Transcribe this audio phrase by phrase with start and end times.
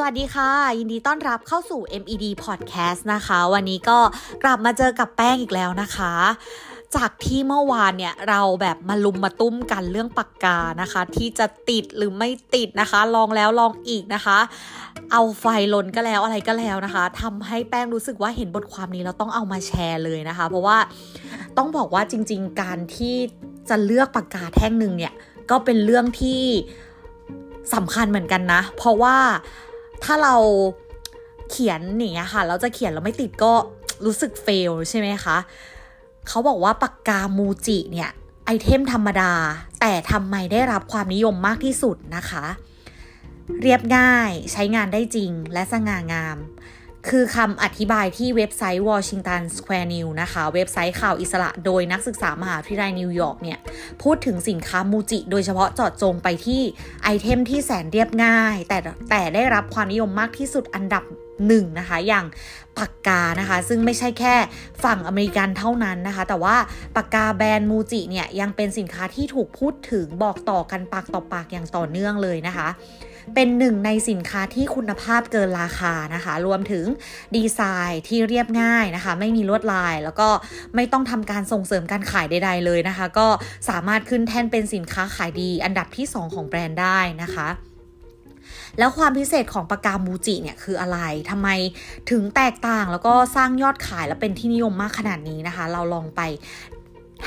[0.00, 3.98] สวัสดีค่ะ ยินดีต้อนรับเข้าสู่ MED Podcast นะคะ วันนี้ก็
[4.42, 6.12] กลับมาเจอกับแป้งอีกแล้วนะคะ
[6.96, 14.38] จากที่เมื่อวานเนี่ยเราแบบมาลุมมาตุ้มกันเรื่องปากกานะคะ ที่จะติดหรือไม่ติดนะคะ ลองแล้วลองอีกนะคะ
[15.12, 20.78] เอาไฟลนก็แล้วอะไรก็แล้วนะคะทำให้แป้งรู้สึกว่าเห็นบทความนี้เราต้องเอามาแชร์เลยนะคะ เพราะว่า
[21.56, 23.16] ต้องบอกว่าจริง ๆ การที่
[23.68, 25.12] จะเลือกปากกาแท่งหนึ่งเนี่ย
[25.50, 26.42] ก็เป็นเรื่องที่
[27.74, 29.16] สำคัญเหมือนกันนะ เพราะว่า
[30.04, 30.36] ถ้าเรา
[31.50, 33.52] เขียนเนี้ยค่ะ เราจะเขียนแล้วไม่ติดก็
[34.04, 35.36] รู้สึก fail ใช่ไหมคะ
[36.28, 38.10] เขาบอกว่าปากกา Muji เนี่ย
[38.44, 39.32] item ธรรมดา
[39.80, 42.44] แต่ทำไมได้รับความนิยมมากที่สุดนะคะ
[43.62, 46.36] เรียบง่ายใช้งานได้จริงและสง่างาม
[47.08, 53.58] คือคำอธิบายที่เว็บไซต์ Washington Square News นะคะ เว็บไซต์ข่าวอิสระโดยนักศึกษามหาวิทยาลัยนิวยอร์กเนี่ย
[54.02, 56.62] พูดถึงสินค้ามูจิ โดยเฉพาะเจาะจงไปที่
[57.02, 58.78] ไอเทมที่แสนเรียบง่าย แต่
[59.10, 61.04] แต่ได้รับความนิยมมากที่สุดอันดับ
[61.46, 62.26] หนึ่งนะคะ อย่าง
[62.78, 64.34] ปากกานะคะ ซึ่งไม่ใช่แค่
[64.84, 66.56] ฝั่งอเมริกันเท่านั้นนะคะ แต่ว่า
[66.96, 72.68] ปากกาแบรนด์มูจิเนี่ยยังเป็นสินค้าที่ถูกพูดถึงบอกต่อกันปากต่อปากอย่างต่อเนื่องเลยนะคะ
[73.34, 76.84] เป็นหนึ่งในสินค้าที่คุณภาพเกินราคานะคะ รวมถึง
[77.36, 77.60] ดีไซ
[77.90, 80.28] น์ที่เรียบง่ายนะคะ ไม่มีลวดลาย แล้วก็
[80.74, 83.28] ไม่ต้องทำการส่งเสริมการขายใด ๆ เลยนะคะ ก็
[83.68, 87.48] สามารถขึ้นแท่นเป็นสินค้าขายดี อันดับที่ 2 ของแบรนด์ได้นะคะ
[88.78, 90.98] แล้วความพิเศษของปากกามูจิเนี่ยคืออะไร
[91.30, 91.48] ทำไม
[92.10, 96.20] ถึงแตกต่างแล้วก็สร้างยอดขายและเป็นที่นิยมมากขนาดนี้นะคะ เราลองไป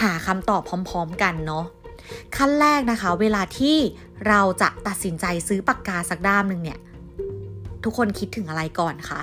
[0.01, 1.65] หาคำตอบพร้อม ๆ กันเนาะ
[2.37, 3.77] ขั้นแรกนะคะ เวลาที่
[4.27, 6.79] เราจะตัดสินใจซื้อปากกาสักด้ามหนึ่งเนี่ย
[7.83, 9.21] ทุกคนคิดถึงอะไรก่อนคะ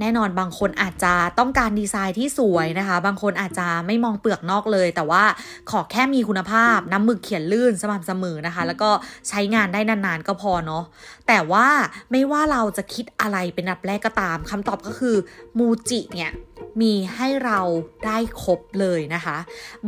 [0.00, 5.24] แน่นอนบางคนอาจจะต้องการดีไซน์ที่สวยนะคะ บางคนอาจจะไม่มองเปลือกนอกเลย แต่ว่า
[5.70, 8.90] ขอแค่มีคุณภาพน้ำหมึกเขียนลื่นสม่ำเสมอนะคะ แล้วก็
[9.28, 10.84] ใช้งานได้นานๆก็พอเนาะ
[11.28, 11.66] แต่ว่า
[12.10, 15.16] ไม่ว่าเราจะคิดอะไรเป็นอันดับแรกก็ตามคำตอบก็คือ
[15.58, 16.32] มูจิเนี่ย
[16.80, 17.60] มีให้เรา
[18.06, 19.36] ได้ครบเลยนะคะ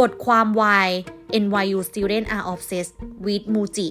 [0.01, 0.87] บทความ Why
[1.45, 2.95] NYU students are obsessed
[3.25, 3.91] with Muji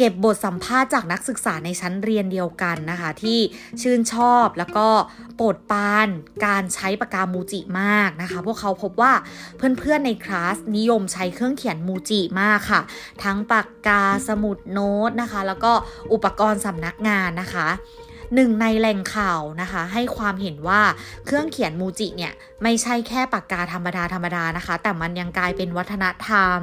[0.00, 3.38] เก็บบทสัมภาษณ์จากนักศึกษาในชั้นเรียนเดียวกันนะคะ ที่
[3.82, 4.88] ชื่นชอบแล้วก็
[5.36, 6.08] โปรดปราน
[6.46, 9.12] การใช้ปากกามูจิมากนะคะ พวกเขาพบว่า
[9.56, 12.80] เพื่อนๆในคลาสนิยมใช้เครื่องเขียนมูจิมากค่ะ
[13.24, 15.72] ทั้งปากกาสมุดโน้ตนะคะ แล้วก็
[16.12, 17.68] อุปกรณ์สำนักงานนะคะ
[18.34, 20.80] หนึ่งในแหล่งข่าวนะคะ ให้ความเห็นว่า
[21.26, 26.58] เครื่องเขียนมูจิเนี่ยไม่ใช่แค่ปากกาธรรมดาธรรมดานะคะ แต่มันยังกลายเป็นวัฒนธรรม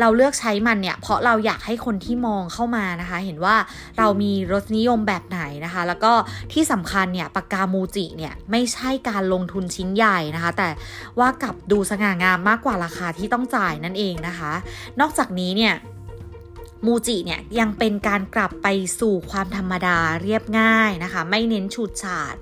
[0.00, 3.56] เราเลือกใช้มันเนี่ยเพราะเราอยากให้คนที่มองเข้ามานะคะ เห็นว่า
[3.98, 6.12] เรามีรสนิยมแบบไหนนะคะ แล้วก็
[6.52, 10.68] ที่สำคัญเนี่ยปากกามูจิเนี่ยไม่ใช่การลงทุนชิ้นใหญ่นะคะ แต่
[11.18, 14.52] ว่ากลับดูสง่างามมากกว่าราคาที่ต้องจ่ายนั่นเองนะคะ
[15.00, 15.74] นอกจากนี้เนี่ย
[16.86, 18.66] มูจิเนี่ยยังเป็นการกลับไป
[19.00, 22.36] สู่ความธรรมดาเรียบง่ายนะคะ ไม่เน้นฉูดฉาด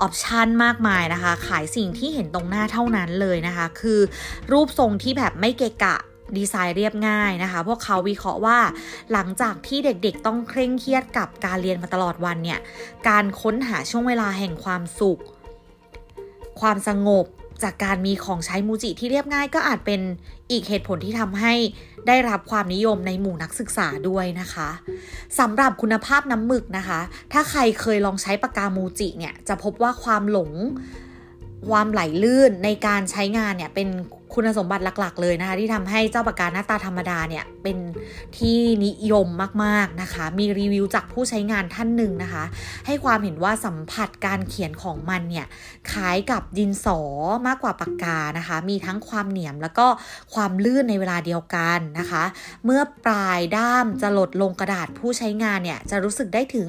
[0.00, 4.00] ออปชันมากมายนะคะ ขายสิ่งที่เห็นตรงหน้าเท่านั้นเลยนะคะ คือ
[4.52, 5.96] รูปทรงที่แบบไม่เกะกะ
[6.36, 8.58] ดีไซน์เรียบง่ายนะคะ พวกเขาวิเคราะห์ว่า
[9.12, 12.60] หลังจากที่เด็กๆต้องเคร่งเครียดกับการเรียนมาตลอดวันเนี่ย
[13.08, 15.20] การค้นหาช่วงเวลาแห่งความสุข
[16.60, 17.26] ความสงบ
[17.62, 20.00] จากการมีของใช้มูจิที่เรียบง่ายก็อาจเป็น
[20.50, 21.54] อีกเหตุผลที่ทำให้
[22.06, 24.68] ได้รับความนิยมในหมู่นักศึกษาด้วยนะคะ
[25.38, 27.00] สำหรับคุณภาพน้ำหมึกนะคะ
[27.32, 30.50] ถ้าใครเคยลองใช้ปากกามูจิเนี่ยจะพบว่าความหลง
[31.68, 33.88] ความไหลลื่นในการใช้งานเนี่ยเป็น
[34.34, 37.78] คุณสมบัติหลักๆ เลยนะคะ ที่ทำให้เจ้าปากกาหน้าตาธรรมดาเนี่ย เป็น
[38.38, 39.28] ที่นิยม
[39.64, 42.44] มากๆนะคะ มีรีวิวจากผู้ใช้งานท่านหนึ่งนะคะ
[42.86, 45.46] ให้ความเห็นว่าสัมผัสการเขียนของมันเนี่ย
[45.90, 47.00] คล้ายกับดินสอ
[47.46, 49.86] มากกว่าปากกานะคะ มีทั้งความเหนียมแล้วก็
[50.34, 52.24] ความลื่นในเวลาเดียวกันนะคะ
[52.64, 56.68] เมื่อปลายด้ามจะหลดลงกระดาษผู้ใช้งานเนี่ยจะรู้สึกได้ถึง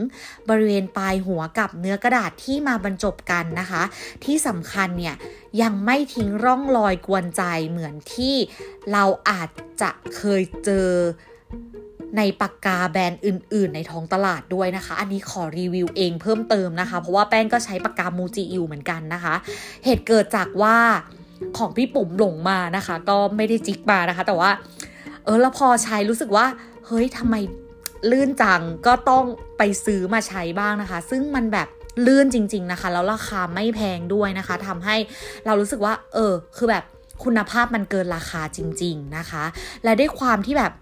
[0.50, 3.84] บริเวณปลายหัวกับเนื้อกระดาษที่มาบรรจบกันนะคะ
[4.26, 5.16] ที่สำคัญเนี่ย
[5.62, 8.36] ยังไม่ทิ้งร่องรอยกวนใจเหมือนที่
[8.92, 9.50] เราอาจ
[9.82, 10.90] จะเคยเจอ
[12.18, 19.36] ในปากกาแบรนด์อื่น ๆ ในท้องตลาดด้วยนะคะ อันนี้ขอรีวิวเองเพิ่มเติมนะคะ เพราะว่าแป้งก็ใช้ปากกามูจิอยู่เหมือนกันนะคะ
[19.86, 20.78] เหตุเกิดจากว่า
[21.58, 24.52] ของพี่ปุ๋มหลงมานะคะ ก็ไม่ได้จิกมานะคะ แต่ว่า
[25.26, 26.46] เออแล้วพอใช้รู้สึกว่า
[26.88, 27.36] เฮ้ยทำไม
[28.12, 29.26] ลื่นจังก็ต้อง
[29.58, 31.68] ไปซื้อมาใช้บ้างนะคะ ซึ่งมันแบบ
[32.06, 34.96] ลื่นจริง ๆนะคะ แล้วราคาไม่แพงด้วยนะคะทำให้
[35.46, 36.84] เรารู้สึกว่า เออ คือแบบ
[37.24, 39.44] คุณภาพมันเกินราคาจริง ๆนะคะ
[39.84, 40.74] และด้วยความที่แบบ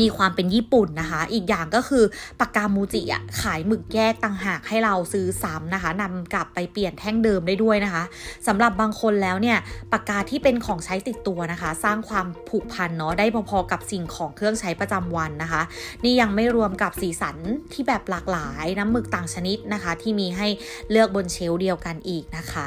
[0.00, 2.04] มีความเป็นญี่ปุ่นนะคะ อีกอย่างก็คือ
[2.40, 8.04] ปากกามูจิอะขายหมึกแยกต่างหากให้เราซื้อซ้ำนะคะนำกลับไปเปลี่ยนแท่งเดิมได้ด้วยนะคะ
[8.46, 9.58] สำหรับบางคนแล้วเนี่ย
[9.92, 15.62] ปากกาที่เป็นของใช้ติดตัวนะคะ สร้างความผูกพันเนาะได้พอๆกับสิ่งของเครื่องใช้ประจำวันนะคะ
[16.04, 17.36] นี่ยังไม่รวมกับสีสัน
[17.72, 20.46] ที่แบบหลากหลายน้ำหมึกต่างชนิดนะคะ ที่มีให้
[20.90, 22.66] เลือกบนเชลเดียวกันอีกนะคะ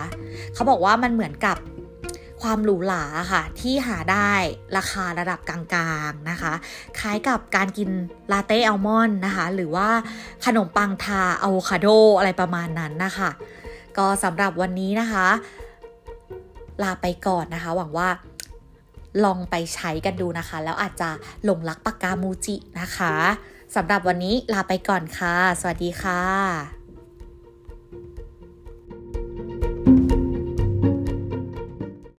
[0.53, 1.57] เขาบอกว่ามันเหมือนกับ
[2.45, 4.31] ความหรูหราค่ะ ที่หาได้
[4.77, 5.61] ราคาระดับกลา
[6.09, 6.53] งๆนะคะ
[6.99, 7.89] คล้ายกับการกิน
[8.31, 9.89] ลาเต้อัลมอนด์นะคะ หรือว่า
[10.45, 11.87] ขนมปังทาอะโวคาโด
[12.17, 13.29] อะไรประมาณนั้นนะคะ
[13.97, 15.27] ก็สำหรับวันนี้นะคะ
[16.83, 18.09] ลาไปก่อนนะคะ หวังว่า
[19.23, 21.09] ลองไปใช้กันดูนะคะ แล้วอาจจะ
[21.43, 23.13] หลงรักปากกามูจินะคะ
[23.75, 26.74] สำหรับวันนี้ลาไปก่อนค่ะ สวัสดีค่ะ